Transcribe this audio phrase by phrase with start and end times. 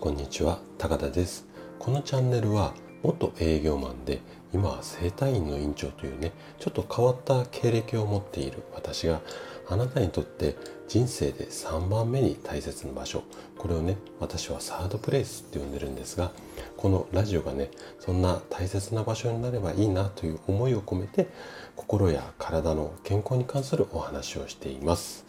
[0.00, 1.44] こんにちは高田です。
[1.80, 4.20] このチャンネルは元営業マンで
[4.54, 6.30] 今は整体院の院長というね
[6.60, 9.20] ちょっと変わった経歴を持っている私が
[9.68, 10.56] あなたにとって
[10.86, 13.24] 人生で3番目に大切な場所
[13.58, 16.30] これをね私はサードプレイスって呼んでるんですが
[16.76, 17.68] このラジオがね
[17.98, 21.26] そんな大切な場所になればいいなという思いを込めて
[21.74, 25.24] 心や体の健康に関するお話をしています。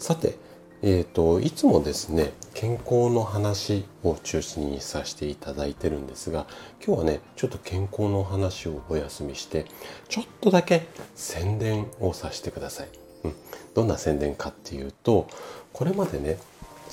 [0.00, 0.36] さて
[0.80, 6.46] えーと、いつもですね健康の話を中心にさせていただいてるんですが
[6.84, 9.66] 今日はねちょっと健康の話をお休みして
[10.08, 10.86] ちょっとだけ
[11.16, 12.88] 宣伝をさせてください、
[13.24, 13.34] うん、
[13.74, 15.28] どんな宣伝かっていうと
[15.72, 16.38] これまでね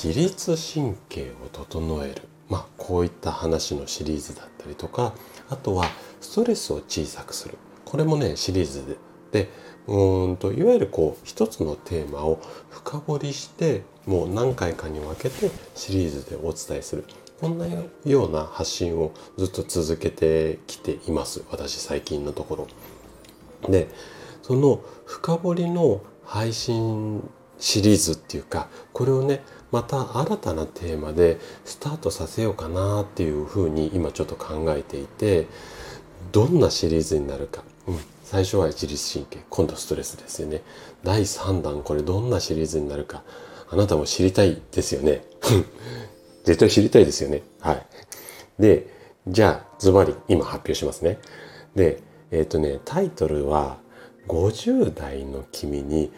[0.02, 2.22] 自律神経を整える。
[2.48, 5.16] まあこういった話のシリーズだったりとか
[5.50, 5.86] あとは
[6.22, 7.58] ストレスを小さくする。
[7.86, 8.98] これもねシリーズで
[9.36, 9.50] で
[9.88, 12.40] うんといわゆるこう一つのテーマを
[12.70, 17.04] 深掘りしてもう何回かに分けてシリーズでお伝えする。
[17.42, 17.68] こんな
[18.06, 21.44] ような発信をずっと続けてきています。
[21.52, 22.68] 私最近のとこ
[23.62, 23.70] ろ。
[23.70, 23.90] で
[24.42, 27.30] その深掘りの配信
[27.60, 35.48] シリーズっていうかこれをねまた新たなテーマでスタートさせようかなっていうふうに今ちょっと考えていて
[36.32, 37.64] どんなシリーズになるか、
[38.24, 40.62] 最初は自律神経今度ストレスですよね。
[41.04, 43.24] 第3弾これどんなシリーズになるか
[43.70, 45.24] あなたも知りたいですよね。
[46.44, 47.44] 絶対知りたいですよね。
[47.60, 47.86] はい。
[48.60, 48.88] で
[49.28, 51.20] じゃあズバリ今発表しますね。
[51.76, 53.78] でえっ、ー、とねタイトルは
[54.28, 56.12] 50代の君に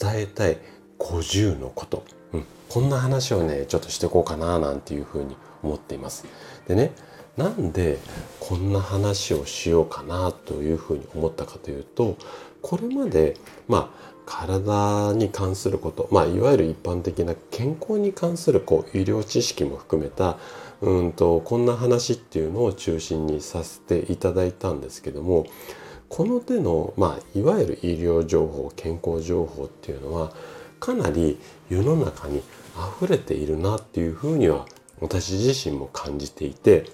[0.00, 0.58] 伝えたい
[0.98, 6.26] 50のこと、うん、こんな話をねちょっとしていこうかななんていうふうに思っています。
[6.68, 6.92] でね
[7.36, 7.98] なんで
[8.38, 12.16] こんな話をしようかなというふうに思ったかというと
[12.62, 13.36] これまで
[13.68, 20.38] まあ体に関すること、まあ、いわゆる一般的な健康に関するこう医療知識も含めた
[20.80, 25.46] うんとこんな話っていうのを中心にさせていただいたんですけども
[26.08, 30.32] この手の、まあ、いわゆる医療情報健康情報っていうのは
[30.80, 32.42] かなり世の中に
[33.00, 34.66] 溢れているなっていうふうには
[35.00, 36.86] 私自身も感じていて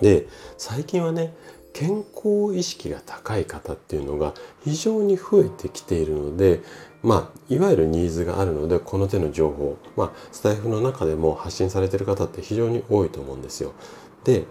[0.00, 0.26] で
[0.56, 1.34] 最近はね
[1.72, 4.32] 健康意識が高い方っていうのが
[4.64, 6.62] 非常に増えてきているので
[7.02, 13.74] まあいわゆるニーズがあるのでこの手の情報まあスタイフの中でも発信されてる方って非常に多いと思うんですよ。
[14.24, 14.46] で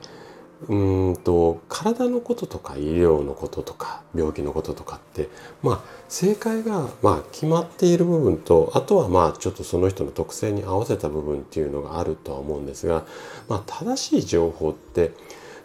[0.68, 5.30] うんと体のこととか医療のこととか病気のこととかって
[5.62, 13.06] まあ正解がまあ決まっている部分とあとはまあちょっとその人の特性に合わせた部分っていうのがあるとは思うんですが、
[13.50, 15.12] まあ、正しい情報って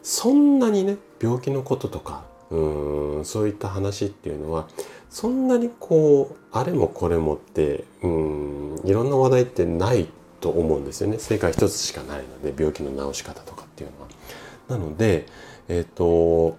[0.02, 4.66] そんなにね病気のこととかうんそういった話っていうのは
[5.08, 10.08] そんなにこうあれもこれもってうんいろんな話題ってない
[10.40, 14.08] と思うんですよね正解一つしかないので病気の治し方とかっていうのは。
[14.70, 15.26] なので
[15.68, 16.56] えっ、ー、と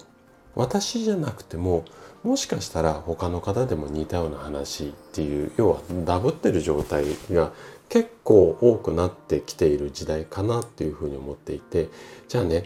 [0.54, 1.84] 私じゃなくても
[2.22, 7.52] もしかしたら他の方でも似たような話っていう要はダブってる状態が
[7.88, 11.88] 結構多くなってきている時代かなっていうふうに思っていて
[12.28, 12.64] じゃあね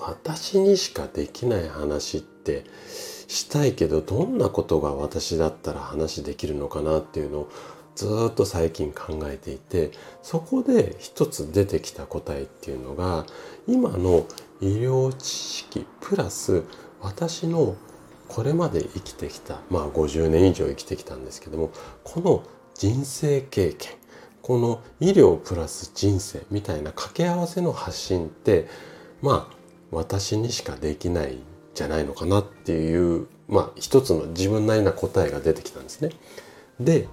[0.00, 2.64] 私にしかできない話って
[3.26, 7.50] したいけどどんなことが私だったら話できるのかなっていうのを
[7.94, 9.90] ずっと最近考えていて
[10.22, 13.26] そこで一つ出てきた答えっていうのが
[13.66, 14.24] 今の
[14.60, 16.64] 医療知識プラス
[17.00, 17.76] 私の
[18.26, 21.70] これまで生きてきたまあ50年以上生きてきたんですけども
[22.04, 22.42] この
[22.74, 23.92] 人生経験
[24.42, 28.68] この医療プラス人生みたいな掛け合わせの発信って
[29.22, 29.56] まあ
[29.90, 31.42] 私にしかできないん
[31.74, 36.10] じゃないのかなっていうまあ一つの自分なりな答えが出てきたんですね。
[36.80, 37.08] で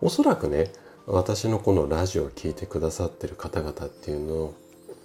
[0.00, 0.72] おそらくね
[1.06, 4.54] 私のこのラジオを聴いてくださってる方々っていうのを、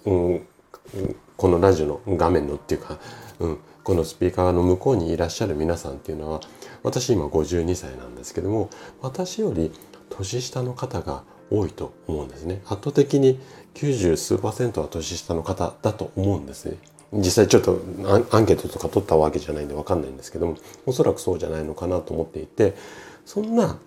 [0.04, 0.46] うん、
[1.36, 2.98] このラジオの画面のっていうか、
[3.40, 6.40] うん、このスピーカーの向こうにいらっしゃる皆さんっていうのは
[6.82, 8.70] 私今52歳なんですけども
[9.00, 9.72] 私より
[10.10, 12.62] 年下の方が多いと思うんですね。
[12.64, 13.38] 圧倒的に
[13.74, 16.78] 90数パーセントは年下の方だと思うんですね。
[17.12, 17.80] 実際ちょっと
[18.32, 20.56] アンケートとか取ったわけじゃないんで分かんないんですけども
[20.86, 22.74] おそらくそうじゃないのかなと思っていて
[23.24, 23.78] そんな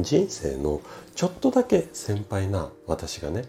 [0.00, 0.80] 人生の
[1.14, 3.44] ちょっとだけ先輩な私がね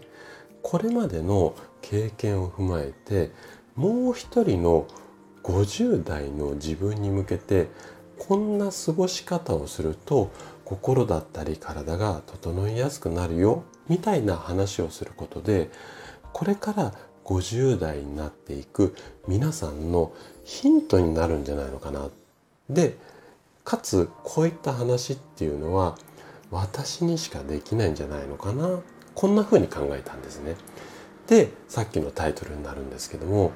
[0.62, 3.32] これまでの経験を踏まえて
[3.74, 4.86] もう一人の
[5.42, 7.68] 50代の自分に向けて
[8.18, 10.30] こんな過ごし方をすると
[10.64, 15.70] 心だったり体が整いやすくなるよみたいな話をすることで
[16.32, 16.94] これから
[17.24, 18.94] 50代になっていく
[19.26, 20.12] 皆さんの
[20.44, 22.08] ヒントになるんじゃないのかな。
[22.70, 22.96] で
[23.64, 25.96] かつこういった話っていうのは
[26.50, 28.80] 私にしかできないんじゃないのかな
[29.14, 30.56] こんな風に考えたんですね。
[31.28, 33.52] でさっきのタイトルになるんですけども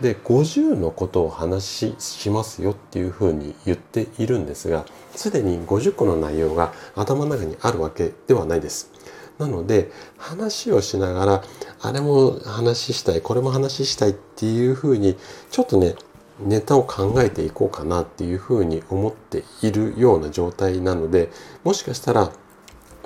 [0.00, 8.90] で50のことを話しますよっていうふうに言っているんですがすでに50個の内容が頭の中にあるわけではないです。
[9.38, 11.42] なので話をしながら
[11.80, 15.16] あれも話したいこれも話したいっていうふうに
[15.50, 15.96] ちょっとね
[16.40, 21.30] ネタを考えていこうかなっていうふうに思っているような状態なので
[21.62, 22.32] もしかしたら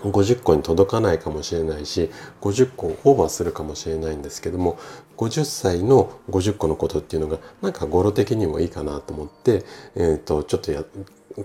[0.03, 2.11] 50個に届かないかもしれないし
[2.41, 4.79] 50個をオーバーするかもしれないんですけども
[5.17, 9.65] 50歳の50個のことっていうのがなんか語呂的にもいいかなと思って、
[9.97, 10.85] えー、とちょっとや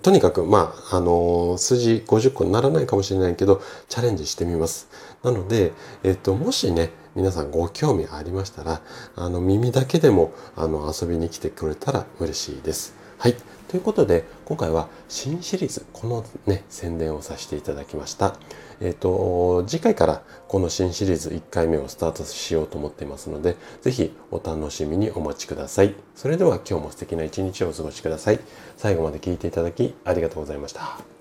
[0.02, 4.90] とにかくまああの数字50個にならないかもしれないけどチャレンジしてみます。
[5.24, 5.72] なので、
[6.04, 8.82] えっ、ともしね皆さんご興味ありましたら
[9.16, 12.96] あの耳だけでもあの遊びに来てくれたら嬉しいです。
[13.20, 13.36] はい。
[13.74, 18.36] ということで、今回は新シリーズ、このね、宣伝をさせていただきました。
[18.80, 25.96] えっ、ー、と、次回からこの新シリーズ1回目をスタートしようと思っていますので、ぜひお楽しみにお待ちください。
[26.14, 28.40] それでは今日も素敵な一日をお過ごしください。
[28.78, 31.13] 最後まで聴いていただきありがとうございました。